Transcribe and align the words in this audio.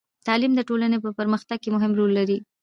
تعلیم 0.27 0.51
د 0.55 0.61
ټولنې 0.69 0.97
په 1.01 1.09
پرمختګ 1.19 1.57
کې 1.63 1.69
مهم 1.75 1.91
رول 1.99 2.11
لري. 2.19 2.37